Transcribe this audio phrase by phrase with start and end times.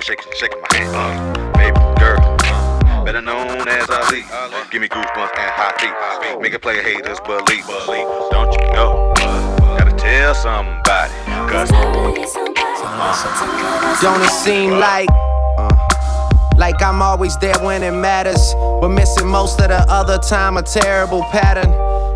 [0.00, 0.96] was shaking, shaking my hand.
[0.96, 4.24] Uh, baby girl, uh, better known as Ali.
[4.70, 6.40] Give me goosebumps and high heat.
[6.40, 7.66] Make a play haters believe.
[8.30, 9.12] Don't you know?
[9.76, 11.12] Gotta tell somebody.
[11.50, 11.70] Cause
[14.00, 15.08] don't it seem like
[15.58, 15.68] uh,
[16.56, 20.62] like I'm always there when it matters, but missing most of the other time a
[20.62, 21.70] terrible pattern.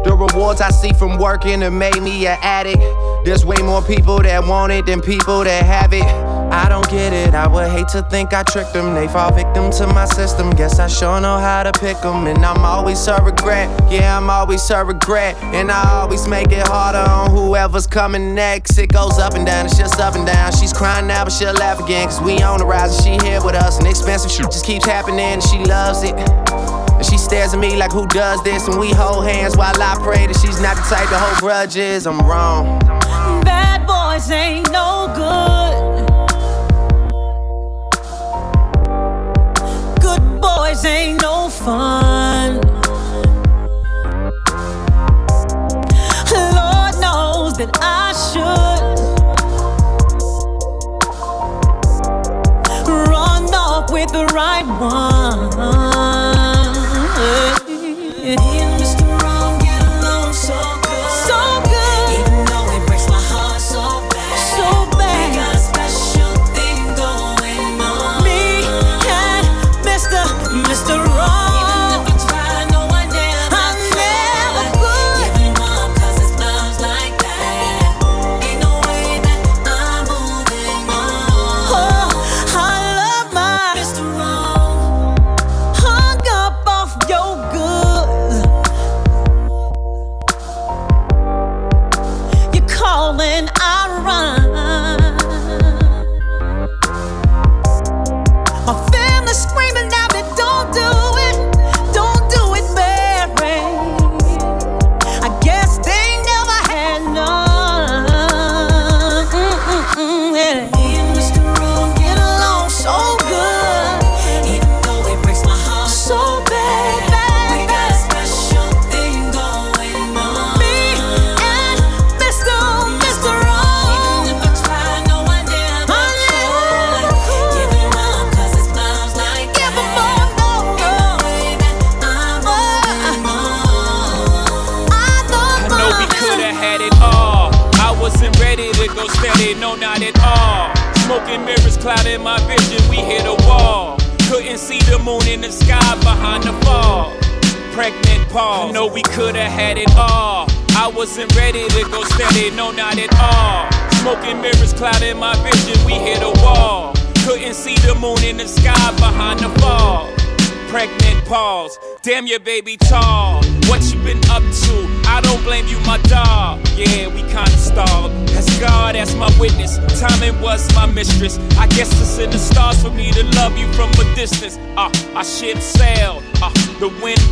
[0.04, 2.82] The rewards I see from working have made me an addict.
[3.24, 6.23] There's way more people that want it than people that have it.
[6.54, 8.94] I don't get it, I would hate to think I tricked them.
[8.94, 10.50] They fall victim to my system.
[10.50, 12.28] Guess I sure know how to pick them.
[12.28, 13.68] And I'm always her regret.
[13.90, 15.34] Yeah, I'm always her regret.
[15.52, 18.78] And I always make it harder on whoever's coming next.
[18.78, 20.52] It goes up and down, it's just up and down.
[20.52, 22.06] She's crying now, but she'll laugh again.
[22.06, 23.78] Cause we on the rise and she here with us.
[23.78, 26.14] And expensive shit just keeps happening and she loves it.
[26.14, 28.68] And she stares at me like, who does this?
[28.68, 32.06] And we hold hands while I pray that she's not the type to hold grudges.
[32.06, 32.78] I'm wrong.
[33.42, 35.93] Bad boys ain't no good.
[40.74, 42.54] boys ain't no fun.
[46.54, 48.44] Lord knows that I should
[53.08, 55.83] run off with the right one.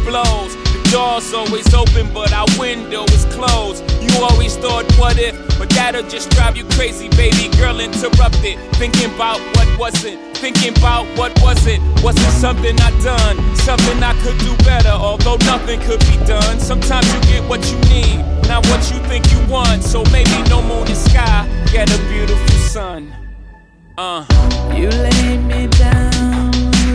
[0.04, 0.54] Blows.
[0.72, 3.82] The door's always open, but our window is closed.
[4.02, 5.34] You always thought, what if?
[5.58, 7.80] But that'll just drive you crazy, baby girl.
[7.80, 10.18] Interrupted, thinking about what wasn't.
[10.36, 11.80] Thinking about what wasn't.
[12.02, 14.90] Wasn't something I done, something I could do better.
[14.90, 16.58] Although nothing could be done.
[16.58, 18.18] Sometimes you get what you need,
[18.48, 19.82] not what you think you want.
[19.82, 23.12] So maybe no moon and sky, get a beautiful sun.
[23.96, 24.26] Uh.
[24.74, 26.50] You laid me down,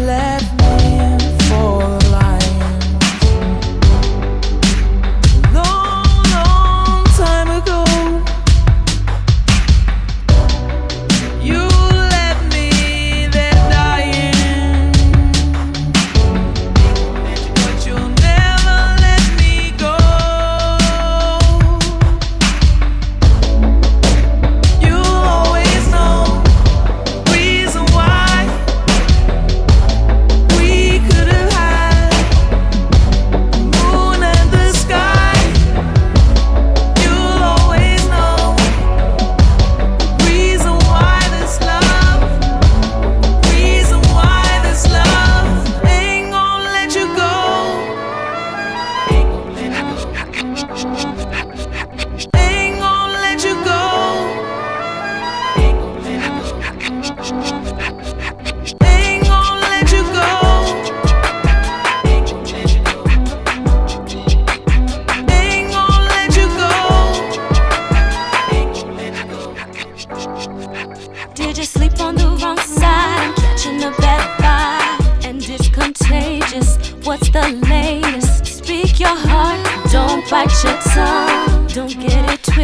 [0.06, 1.18] left me
[1.48, 1.97] for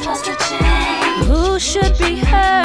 [0.00, 1.26] supposed to change?
[1.26, 2.63] Who should be hurt?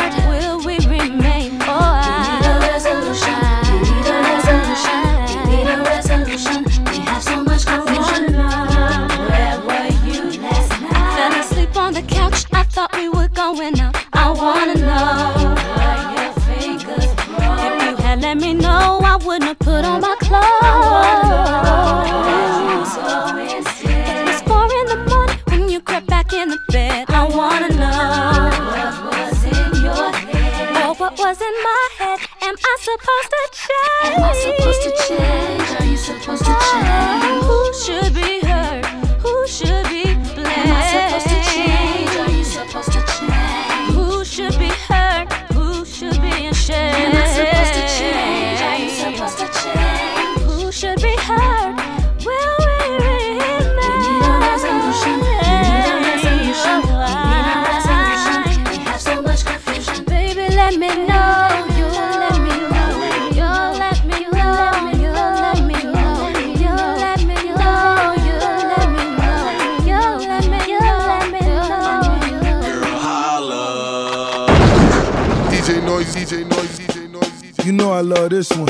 [77.65, 78.69] You know I love this one.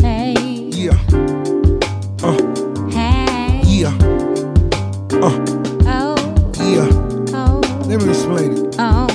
[0.00, 0.34] Hey.
[0.72, 0.92] Yeah.
[2.22, 2.36] Uh.
[2.88, 3.60] Hey.
[3.66, 3.92] Yeah.
[5.20, 5.34] Uh.
[5.86, 6.16] Oh.
[6.62, 6.88] Yeah.
[7.34, 7.60] Oh.
[7.86, 8.76] Let me explain it.
[8.78, 9.08] Oh.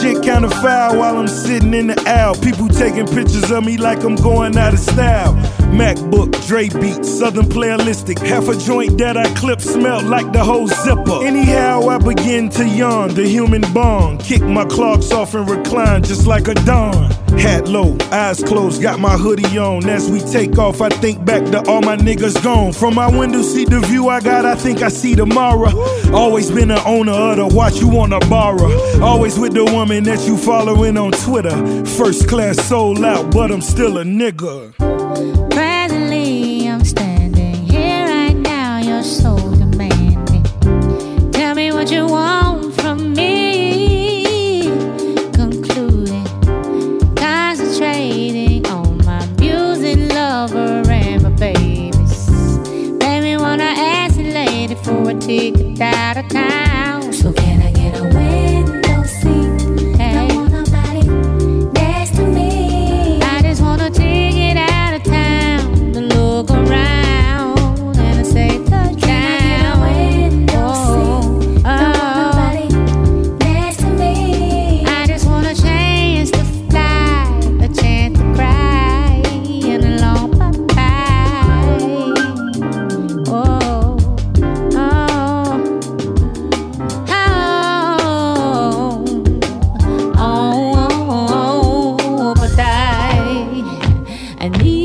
[0.00, 2.34] Shit kinda foul while I'm sitting in the aisle.
[2.34, 5.34] People taking pictures of me like I'm going out of style.
[5.74, 8.18] MacBook, Dre beat, Southern playalistic.
[8.18, 11.26] Half a joint that I clip smelled like the whole zipper.
[11.26, 14.20] Anyhow, I begin to yawn, the human bond.
[14.20, 17.10] Kick my clogs off and recline just like a don.
[17.38, 19.88] Hat low, eyes closed, got my hoodie on.
[19.88, 22.72] As we take off, I think back to all my niggas gone.
[22.72, 25.72] From my window seat, the view I got, I think I see tomorrow.
[26.12, 28.70] Always been the owner of the watch you wanna borrow.
[29.02, 31.84] Always with the woman that you following on Twitter.
[31.84, 34.72] First class sold out, but I'm still a nigga.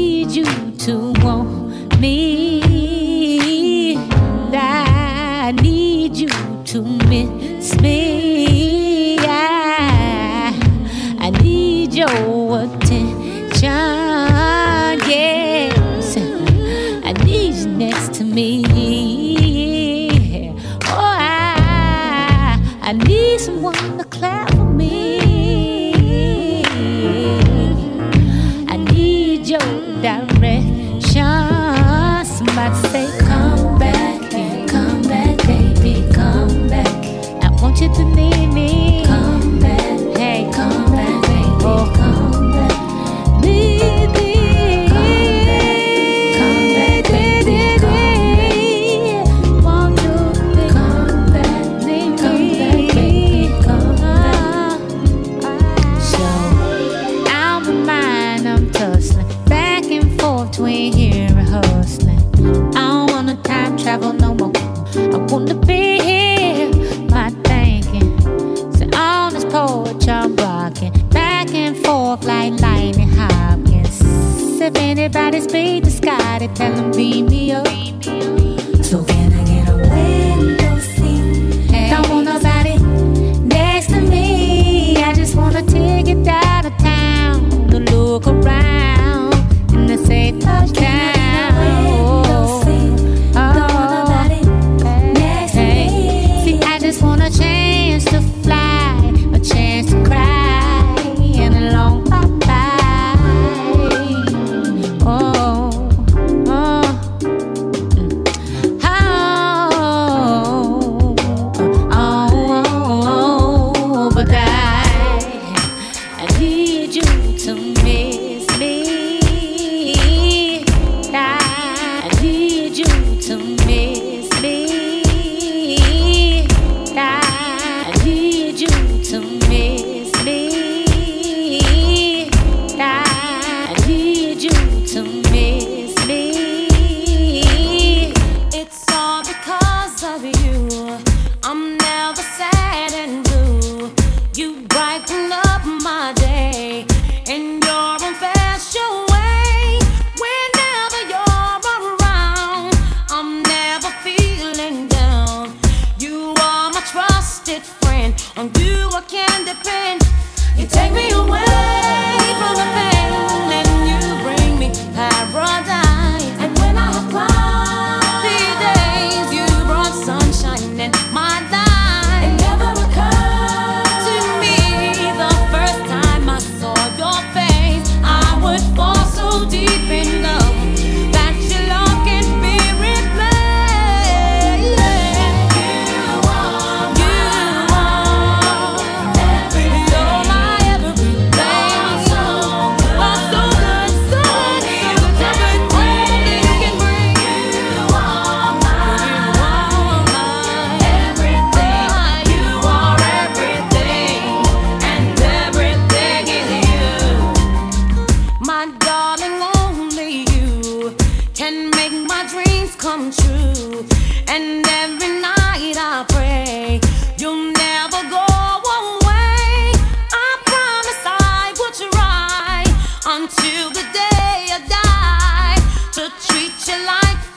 [0.09, 3.95] need you to want me.
[4.51, 6.29] I need you
[6.65, 8.28] to miss me.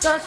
[0.04, 0.18] One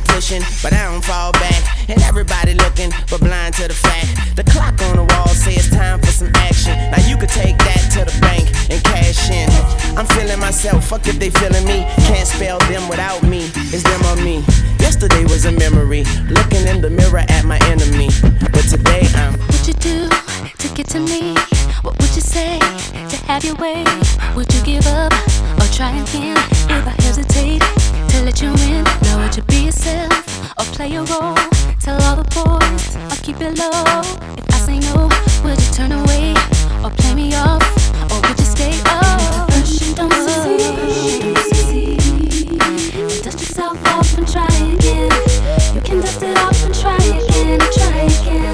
[0.00, 1.88] everybody pushing, but I don't fall back.
[1.88, 4.36] And everybody looking, but blind to the fact.
[4.36, 6.76] The clock on the wall says time for some action.
[6.90, 9.48] Now you could take that to the bank and cash in.
[9.98, 11.86] I'm feeling myself, fuck if they feeling me.
[12.06, 14.44] Can't spell them without me, it's them on me.
[14.78, 18.08] Yesterday was a memory, looking in the mirror at my enemy.
[18.52, 19.34] But today I'm.
[19.34, 21.59] What you do to get to me?
[21.82, 23.84] What would you say to have your way?
[24.36, 25.12] Would you give up
[25.58, 26.36] or try again?
[26.68, 27.62] If I hesitate
[28.10, 30.12] to let you in, now would you be yourself
[30.58, 31.36] or play a role?
[31.80, 34.02] Tell all the boys or keep it low.
[34.36, 35.08] If I say no,
[35.42, 36.34] would you turn away
[36.84, 37.64] or play me off?
[38.12, 39.00] Or would you stay up?
[39.02, 40.12] Oh, you don't
[41.48, 42.02] succeed.
[42.94, 45.10] You dust yourself off and try again.
[45.74, 48.49] You can dust it off and try again, try again.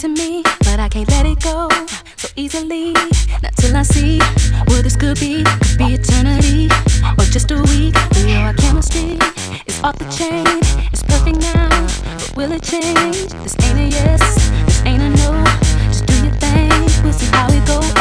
[0.00, 1.68] to me, but I can't let it go
[2.16, 2.94] so easily.
[3.42, 4.18] Not till I see
[4.64, 5.44] what this could be.
[5.44, 6.70] Could be eternity
[7.18, 7.94] or just a week.
[8.14, 9.18] We know our chemistry
[9.66, 10.46] is off the chain.
[10.90, 11.68] It's perfect now,
[12.16, 13.28] but will it change?
[13.42, 14.22] This ain't a yes,
[14.64, 15.44] this ain't a no.
[15.88, 16.70] Just do your thing,
[17.04, 17.99] we'll see how it goes.